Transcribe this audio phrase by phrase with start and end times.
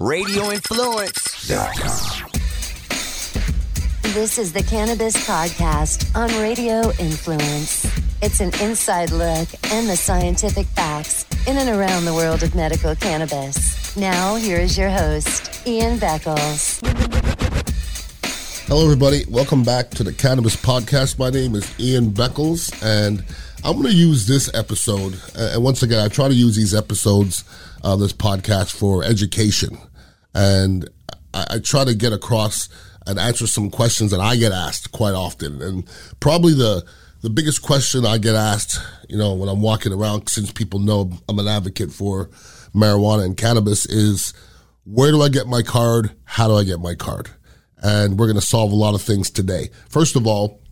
[0.00, 2.30] radioinfluence.com.
[4.14, 7.84] This is the Cannabis Podcast on Radio Influence.
[8.22, 12.96] It's an inside look and the scientific facts in and around the world of medical
[12.96, 13.94] cannabis.
[13.94, 16.80] Now, here is your host, Ian Beckles.
[18.68, 19.26] Hello, everybody.
[19.28, 21.18] Welcome back to the Cannabis Podcast.
[21.18, 23.22] My name is Ian Beckles, and
[23.62, 25.20] I'm going to use this episode.
[25.36, 27.44] Uh, and once again, I try to use these episodes,
[27.84, 29.76] uh, this podcast, for education.
[30.34, 30.88] And
[31.34, 32.68] I, I try to get across
[33.06, 35.60] and answer some questions that I get asked quite often.
[35.62, 35.88] And
[36.20, 36.84] probably the
[37.22, 41.12] the biggest question I get asked, you know, when I'm walking around, since people know
[41.28, 42.30] I'm an advocate for
[42.74, 44.32] marijuana and cannabis, is
[44.84, 46.12] where do I get my card?
[46.24, 47.28] How do I get my card?
[47.82, 49.68] And we're going to solve a lot of things today.
[49.88, 50.62] First of all,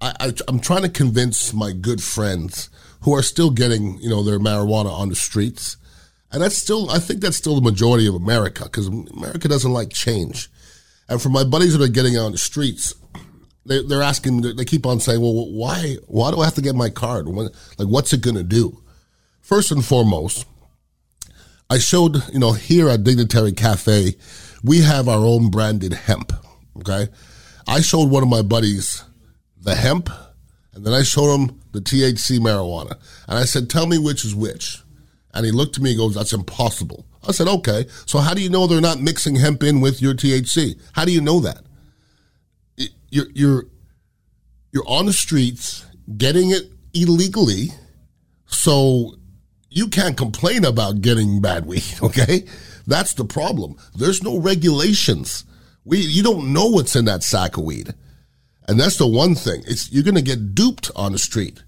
[0.00, 2.68] I, I'm trying to convince my good friends
[3.02, 5.76] who are still getting, you know, their marijuana on the streets.
[6.34, 9.90] And that's still, I think that's still the majority of America because America doesn't like
[9.90, 10.50] change.
[11.08, 12.92] And for my buddies that are getting out on the streets,
[13.64, 16.74] they, they're asking, they keep on saying, well, why, why do I have to get
[16.74, 17.28] my card?
[17.28, 18.82] Like, what's it going to do?
[19.42, 20.44] First and foremost,
[21.70, 24.16] I showed, you know, here at Dignitary Cafe,
[24.64, 26.32] we have our own branded hemp.
[26.78, 27.06] Okay.
[27.68, 29.04] I showed one of my buddies
[29.60, 30.10] the hemp
[30.74, 32.98] and then I showed him the THC marijuana.
[33.28, 34.80] And I said, tell me which is which.
[35.34, 37.04] And he looked at me and goes, that's impossible.
[37.26, 37.86] I said, okay.
[38.06, 40.80] So how do you know they're not mixing hemp in with your THC?
[40.92, 41.64] How do you know that?
[43.10, 43.64] You're, you're,
[44.72, 45.84] you're on the streets
[46.16, 47.68] getting it illegally.
[48.46, 49.16] So
[49.70, 51.84] you can't complain about getting bad weed.
[52.02, 52.44] Okay.
[52.86, 53.76] That's the problem.
[53.96, 55.44] There's no regulations.
[55.86, 57.94] We, you don't know what's in that sack of weed.
[58.68, 59.62] And that's the one thing.
[59.66, 61.62] It's, you're going to get duped on the street.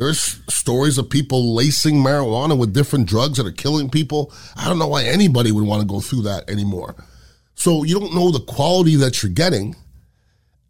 [0.00, 4.32] There's stories of people lacing marijuana with different drugs that are killing people.
[4.56, 6.96] I don't know why anybody would want to go through that anymore.
[7.54, 9.76] So you don't know the quality that you're getting,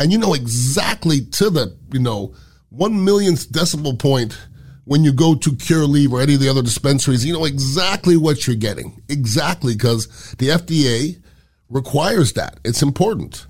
[0.00, 2.34] and you know exactly to the you know
[2.70, 4.36] one millionth decibel point
[4.84, 7.24] when you go to Curaleaf or any of the other dispensaries.
[7.24, 10.08] You know exactly what you're getting, exactly because
[10.38, 11.22] the FDA
[11.68, 12.58] requires that.
[12.64, 13.46] It's important.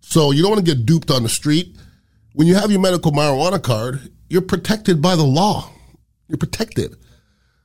[0.00, 1.76] So you don't want to get duped on the street.
[2.32, 5.70] When you have your medical marijuana card, you're protected by the law.
[6.28, 6.96] You're protected.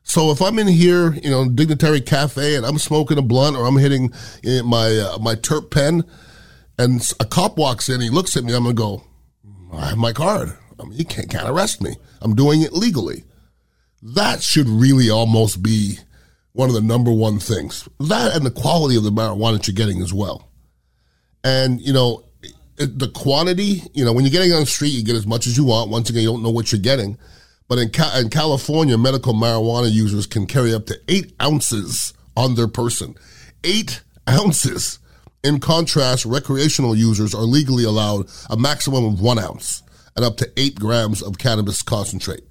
[0.03, 3.65] So if I'm in here, you know, Dignitary Cafe, and I'm smoking a blunt, or
[3.65, 4.11] I'm hitting
[4.43, 6.03] eh, my uh, my terp pen,
[6.77, 9.03] and a cop walks in, he looks at me, I'm gonna go,
[9.73, 10.55] I have my card.
[10.79, 11.95] I mean, can't, can't arrest me.
[12.21, 13.23] I'm doing it legally.
[14.01, 15.99] That should really almost be
[16.51, 17.87] one of the number one things.
[17.99, 20.51] That and the quality of the marijuana that you're getting as well.
[21.43, 22.24] And you know,
[22.77, 25.57] the quantity, you know, when you're getting on the street, you get as much as
[25.57, 25.89] you want.
[25.89, 27.17] Once again, you don't know what you're getting.
[27.67, 32.67] But in, in California, medical marijuana users can carry up to eight ounces on their
[32.67, 33.15] person.
[33.63, 34.99] Eight ounces.
[35.43, 39.83] In contrast, recreational users are legally allowed a maximum of one ounce
[40.15, 42.43] and up to eight grams of cannabis concentrate.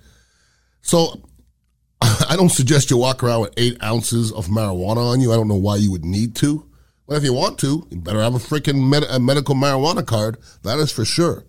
[0.83, 1.23] So
[2.01, 5.33] I don't suggest you walk around with eight ounces of marijuana on you.
[5.33, 6.69] I don't know why you would need to.
[7.07, 10.39] But if you want to, you better have a freaking med- a medical marijuana card.
[10.63, 11.45] That is for sure.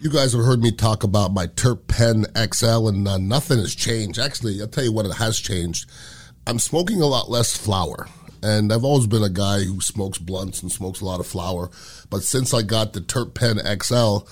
[0.00, 3.74] You guys have heard me talk about my Terp Pen XL, and uh, nothing has
[3.74, 4.18] changed.
[4.18, 5.90] Actually, I'll tell you what it has changed.
[6.46, 8.06] I'm smoking a lot less flower,
[8.42, 11.70] and I've always been a guy who smokes blunts and smokes a lot of flower.
[12.10, 14.28] But since I got the Terp Pen XL,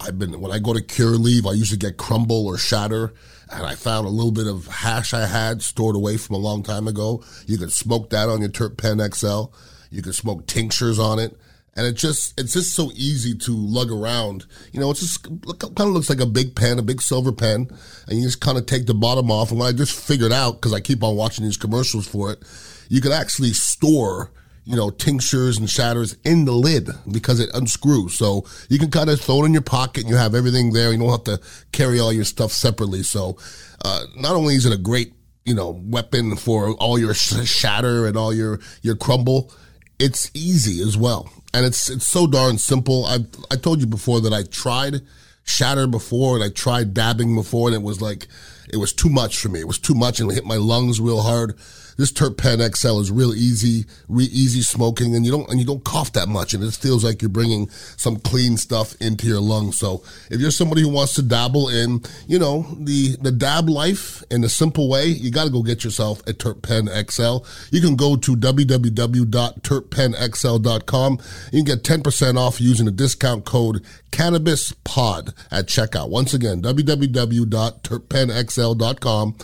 [0.00, 3.12] I've been when I go to Curaleaf, I usually get crumble or shatter
[3.50, 6.62] and I found a little bit of hash I had stored away from a long
[6.62, 7.24] time ago.
[7.46, 9.44] You can smoke that on your Terp Pen XL.
[9.90, 11.36] You can smoke tinctures on it.
[11.74, 14.46] And it just, it's just so easy to lug around.
[14.72, 17.70] You know, it just kind of looks like a big pen, a big silver pen,
[18.08, 19.50] and you just kind of take the bottom off.
[19.50, 22.42] And what I just figured out, because I keep on watching these commercials for it,
[22.88, 24.32] you could actually store
[24.68, 28.12] you know, tinctures and shatters in the lid because it unscrews.
[28.12, 30.92] So you can kind of throw it in your pocket and you have everything there.
[30.92, 31.40] You don't have to
[31.72, 33.02] carry all your stuff separately.
[33.02, 33.38] So,
[33.82, 35.14] uh, not only is it a great,
[35.46, 39.50] you know, weapon for all your shatter and all your, your crumble,
[39.98, 41.32] it's easy as well.
[41.54, 43.06] And it's, it's so darn simple.
[43.06, 43.20] I,
[43.50, 45.00] I told you before that I tried
[45.44, 48.28] shatter before and I tried dabbing before and it was like,
[48.70, 49.60] it was too much for me.
[49.60, 51.58] It was too much and it hit my lungs real hard.
[51.98, 55.66] This Terp Pen XL is real easy, re- easy smoking, and you don't and you
[55.66, 59.40] don't cough that much, and it feels like you're bringing some clean stuff into your
[59.40, 59.78] lungs.
[59.78, 64.22] So if you're somebody who wants to dabble in, you know, the the dab life
[64.30, 67.38] in a simple way, you got to go get yourself a Terp Pen XL.
[67.72, 71.18] You can go to www.terppenxl.com.
[71.52, 76.10] You can get 10% off using the discount code Cannabis Pod at checkout.
[76.10, 79.34] Once again, www.terppenxl.com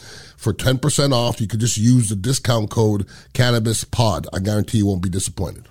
[0.45, 1.41] for 10% off.
[1.41, 4.29] You could just use the discount code cannabis pod.
[4.33, 5.67] I guarantee you won't be disappointed.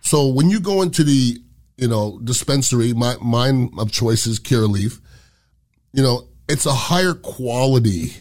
[0.00, 1.38] So when you go into the,
[1.76, 5.00] you know, dispensary, my, mine of choice is Curaleaf.
[5.92, 8.12] you know, it's a higher quality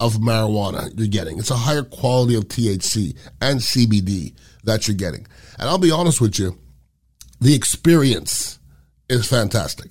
[0.00, 1.38] of marijuana you're getting.
[1.38, 4.34] It's a higher quality of THC and CBD
[4.64, 5.26] that you're getting.
[5.58, 6.56] And I'll be honest with you,
[7.40, 8.58] the experience
[9.08, 9.90] is fantastic.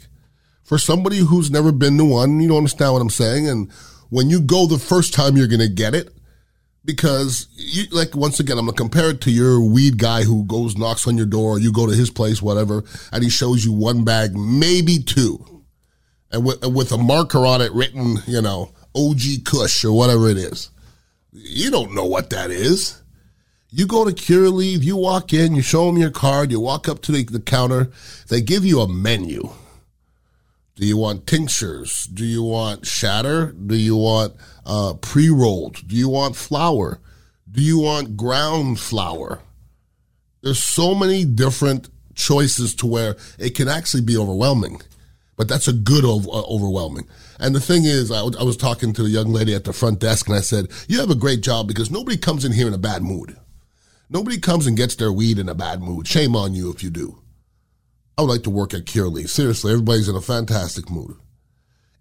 [0.63, 3.47] For somebody who's never been to one, you don't understand what I'm saying.
[3.49, 3.71] And
[4.09, 6.09] when you go the first time, you're going to get it
[6.85, 10.77] because you, like, once again, I'm to compare it to your weed guy who goes,
[10.77, 14.05] knocks on your door, you go to his place, whatever, and he shows you one
[14.05, 15.63] bag, maybe two.
[16.31, 20.37] And with, with a marker on it written, you know, OG Kush or whatever it
[20.37, 20.71] is.
[21.31, 23.01] You don't know what that is.
[23.69, 27.01] You go to Curaleaf, you walk in, you show them your card, you walk up
[27.03, 27.91] to the, the counter,
[28.29, 29.49] they give you a menu.
[30.77, 32.05] Do you want tinctures?
[32.05, 33.51] Do you want shatter?
[33.51, 35.87] Do you want uh, pre rolled?
[35.87, 36.99] Do you want flower?
[37.49, 39.39] Do you want ground flower?
[40.43, 44.81] There's so many different choices to where it can actually be overwhelming,
[45.35, 47.07] but that's a good uh, overwhelming.
[47.39, 49.73] And the thing is, I, w- I was talking to the young lady at the
[49.73, 52.67] front desk and I said, You have a great job because nobody comes in here
[52.67, 53.35] in a bad mood.
[54.11, 56.07] Nobody comes and gets their weed in a bad mood.
[56.07, 57.17] Shame on you if you do.
[58.17, 59.29] I would like to work at Curaleaf.
[59.29, 61.15] Seriously, everybody's in a fantastic mood.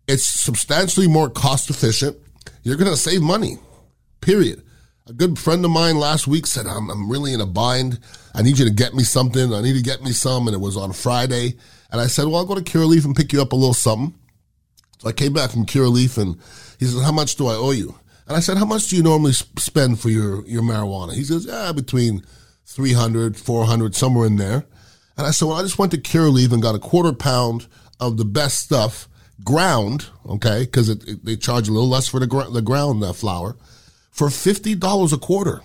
[0.09, 2.17] It's substantially more cost efficient.
[2.63, 3.59] You're going to save money,
[4.21, 4.63] period.
[5.09, 8.01] A good friend of mine last week said, I'm, I'm really in a bind.
[8.35, 9.53] I need you to get me something.
[9.53, 10.49] I need to get me some.
[10.49, 11.57] And it was on Friday.
[11.91, 14.19] And I said, Well, I'll go to Curaleaf and pick you up a little something.
[14.99, 16.37] So I came back from Curaleaf and
[16.79, 17.95] he said, How much do I owe you?
[18.27, 21.15] And I said, How much do you normally spend for your, your marijuana?
[21.15, 22.25] He says, Yeah, between
[22.65, 24.67] 300, 400, somewhere in there.
[25.17, 27.67] And I said, Well, I just went to Curaleaf and got a quarter pound
[27.99, 29.09] of the best stuff,
[29.43, 33.57] ground, okay, because they charge a little less for the, gr- the ground uh, flower,
[34.11, 35.63] for $50 a quarter.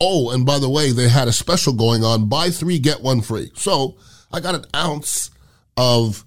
[0.00, 3.20] Oh, and by the way, they had a special going on buy three, get one
[3.20, 3.50] free.
[3.54, 3.96] So
[4.32, 5.30] I got an ounce
[5.76, 6.24] of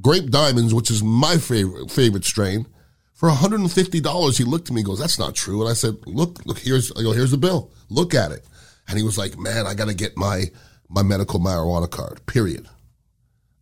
[0.00, 2.66] grape diamonds, which is my favorite favorite strain,
[3.14, 4.38] for $150.
[4.38, 5.60] He looked at me and goes, That's not true.
[5.60, 7.72] And I said, Look, look, here's go, here's the bill.
[7.88, 8.46] Look at it.
[8.88, 10.44] And he was like, Man, I gotta get my
[10.88, 12.24] my medical marijuana card.
[12.26, 12.68] Period.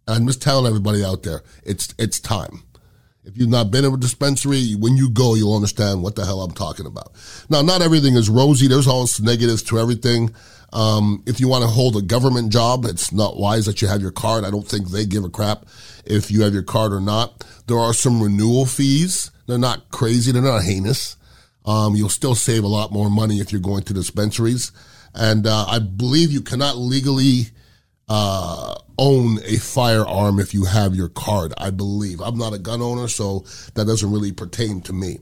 [0.06, 2.62] And I'm just telling everybody out there, it's it's time.
[3.24, 6.42] If you've not been in a dispensary, when you go, you'll understand what the hell
[6.42, 7.12] I'm talking about.
[7.48, 8.68] Now, not everything is rosy.
[8.68, 10.34] There's always negatives to everything.
[10.74, 14.02] Um, if you want to hold a government job, it's not wise that you have
[14.02, 14.44] your card.
[14.44, 15.64] I don't think they give a crap
[16.04, 17.46] if you have your card or not.
[17.66, 19.30] There are some renewal fees.
[19.46, 20.30] They're not crazy.
[20.30, 21.16] They're not heinous.
[21.64, 24.70] Um, you'll still save a lot more money if you're going to dispensaries.
[25.14, 27.48] And uh, I believe you cannot legally
[28.08, 31.54] uh, own a firearm if you have your card.
[31.58, 33.44] I believe I'm not a gun owner, so
[33.74, 35.18] that doesn't really pertain to me.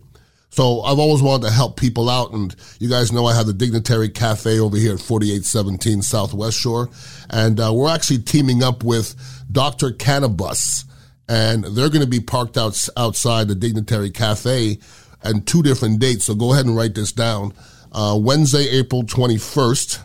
[0.50, 3.54] So I've always wanted to help people out, and you guys know I have the
[3.54, 6.90] Dignitary Cafe over here at 4817 Southwest Shore,
[7.30, 9.14] and uh, we're actually teaming up with
[9.50, 9.92] Dr.
[9.92, 10.84] Cannabis,
[11.26, 14.78] and they're going to be parked out outside the Dignitary Cafe,
[15.22, 16.26] and two different dates.
[16.26, 17.54] So go ahead and write this down.
[17.92, 20.02] Uh, Wednesday, April 21st,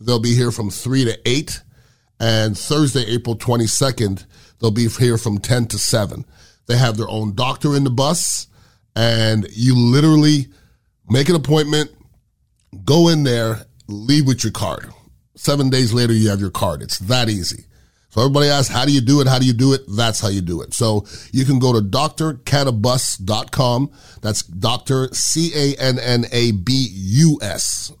[0.00, 1.62] they'll be here from 3 to 8.
[2.18, 4.24] And Thursday, April 22nd,
[4.58, 6.24] they'll be here from 10 to 7.
[6.66, 8.48] They have their own doctor in the bus,
[8.96, 10.46] and you literally
[11.08, 11.90] make an appointment,
[12.84, 14.90] go in there, leave with your card.
[15.36, 16.80] Seven days later, you have your card.
[16.80, 17.65] It's that easy.
[18.16, 19.26] So everybody asks, how do you do it?
[19.26, 19.82] How do you do it?
[19.94, 20.72] That's how you do it.
[20.72, 23.90] So you can go to drcannabus.com.
[24.22, 25.12] That's Dr.
[25.12, 25.82] C-A-N-N-A-B-U-S,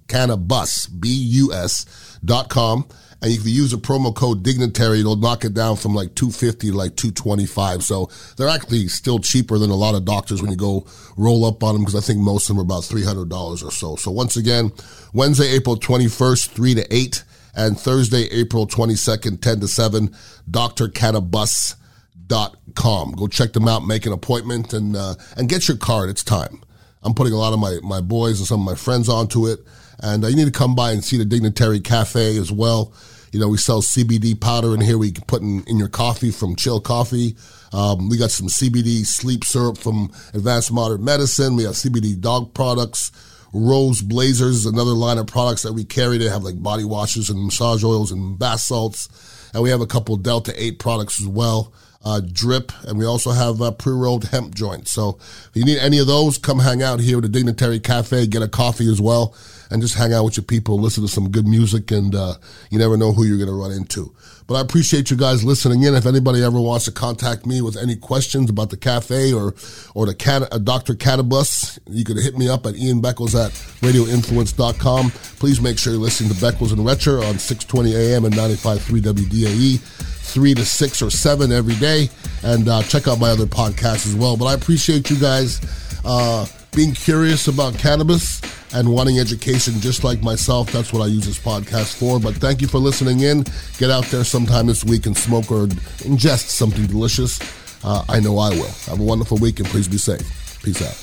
[0.08, 2.88] cannabis, B-U-S dot com.
[3.20, 6.70] And if you use a promo code dignitary, it'll knock it down from like 250
[6.70, 7.84] to like 225.
[7.84, 8.08] So
[8.38, 10.86] they're actually still cheaper than a lot of doctors when you go
[11.18, 13.96] roll up on them because I think most of them are about $300 or so.
[13.96, 14.72] So once again,
[15.12, 17.22] Wednesday, April 21st, 3 to 8
[17.56, 20.14] and Thursday, April 22nd, 10 to 7,
[20.50, 23.12] drcannabus.com.
[23.12, 26.10] Go check them out, make an appointment, and, uh, and get your card.
[26.10, 26.62] It's time.
[27.02, 29.60] I'm putting a lot of my, my boys and some of my friends onto it.
[30.00, 32.92] And uh, you need to come by and see the Dignitary Cafe as well.
[33.32, 34.98] You know, we sell CBD powder in here.
[34.98, 37.36] We can put in, in your coffee from Chill Coffee.
[37.72, 41.56] Um, we got some CBD sleep syrup from Advanced Modern Medicine.
[41.56, 43.10] We have CBD dog products.
[43.52, 46.18] Rose Blazers, another line of products that we carry.
[46.18, 49.08] They have like body washes and massage oils and bath salts.
[49.54, 51.72] And we have a couple Delta 8 products as well.
[52.06, 54.92] Uh, drip, and we also have uh, pre-rolled hemp joints.
[54.92, 58.28] So if you need any of those, come hang out here at the Dignitary Cafe,
[58.28, 59.34] get a coffee as well,
[59.72, 62.34] and just hang out with your people, listen to some good music, and uh,
[62.70, 64.14] you never know who you're going to run into.
[64.46, 65.96] But I appreciate you guys listening in.
[65.96, 69.56] If anybody ever wants to contact me with any questions about the cafe or
[69.92, 70.94] or the can, uh, Dr.
[70.94, 73.50] Cannabis, you can hit me up at Ian Beckles at
[73.82, 75.10] radioinfluence.com.
[75.40, 80.15] Please make sure you're listening to Beckles and Retcher on 620 AM and 95.3 WDAE
[80.26, 82.08] three to six or seven every day,
[82.42, 84.36] and uh, check out my other podcasts as well.
[84.36, 85.60] But I appreciate you guys
[86.04, 88.40] uh, being curious about cannabis
[88.74, 90.70] and wanting education just like myself.
[90.70, 92.20] That's what I use this podcast for.
[92.20, 93.44] But thank you for listening in.
[93.78, 95.66] Get out there sometime this week and smoke or
[96.04, 97.40] ingest something delicious.
[97.84, 98.70] Uh, I know I will.
[98.86, 100.60] Have a wonderful week and please be safe.
[100.62, 100.94] Peace out.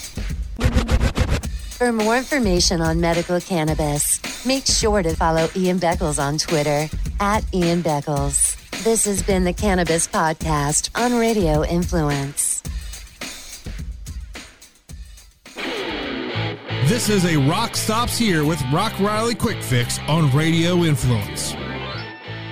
[1.74, 6.88] For more information on medical cannabis, make sure to follow Ian Beckles on Twitter
[7.20, 8.63] at Ian Beckles.
[8.82, 12.62] This has been the Cannabis Podcast on Radio Influence.
[16.90, 21.56] This is a Rock Stops Here with Rock Riley Quick Fix on Radio Influence.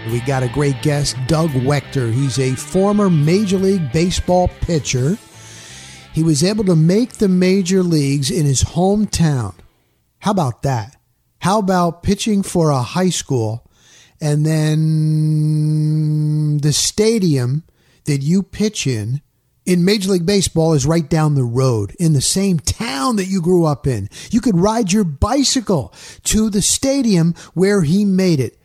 [0.09, 2.13] We got a great guest, Doug Waechter.
[2.13, 5.17] He's a former Major League Baseball pitcher.
[6.13, 9.53] He was able to make the major leagues in his hometown.
[10.19, 10.95] How about that?
[11.39, 13.67] How about pitching for a high school
[14.21, 16.11] and then
[16.59, 17.63] the stadium
[18.05, 19.21] that you pitch in
[19.65, 23.41] in Major League Baseball is right down the road in the same town that you
[23.41, 24.09] grew up in.
[24.29, 28.60] You could ride your bicycle to the stadium where he made it.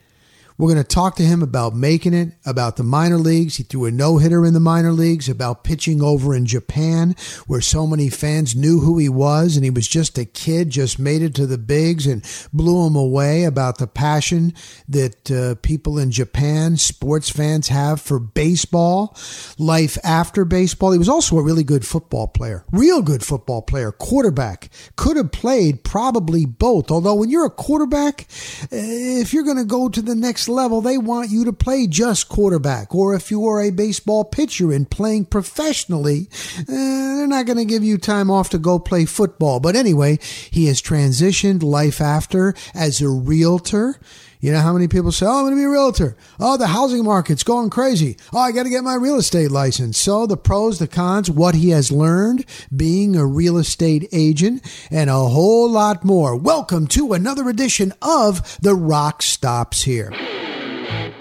[0.58, 3.56] We're going to talk to him about making it, about the minor leagues.
[3.56, 7.14] He threw a no hitter in the minor leagues, about pitching over in Japan,
[7.46, 10.98] where so many fans knew who he was, and he was just a kid, just
[10.98, 13.44] made it to the bigs and blew him away.
[13.44, 14.54] About the passion
[14.88, 19.16] that uh, people in Japan, sports fans, have for baseball,
[19.58, 20.92] life after baseball.
[20.92, 24.70] He was also a really good football player, real good football player, quarterback.
[24.96, 26.90] Could have played probably both.
[26.90, 28.26] Although when you're a quarterback,
[28.62, 31.86] uh, if you're going to go to the next level, they want you to play
[31.86, 32.94] just quarterback.
[32.94, 36.28] Or if you are a baseball pitcher and playing professionally,
[36.60, 39.60] uh, they're not going to give you time off to go play football.
[39.60, 40.18] But anyway,
[40.50, 43.98] he has transitioned life after as a realtor.
[44.40, 46.16] You know how many people say, Oh, I'm going to be a realtor.
[46.38, 48.16] Oh, the housing market's going crazy.
[48.32, 49.98] Oh, I got to get my real estate license.
[49.98, 55.08] So the pros, the cons, what he has learned being a real estate agent, and
[55.08, 56.36] a whole lot more.
[56.36, 60.12] Welcome to another edition of The Rock Stops Here.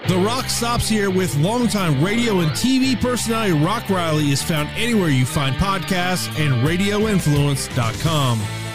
[0.08, 5.08] The Rock Stops Here with longtime radio and TV personality Rock Riley is found anywhere
[5.08, 8.65] you find podcasts and radioinfluence.com.